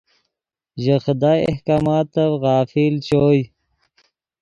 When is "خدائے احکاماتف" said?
1.03-2.31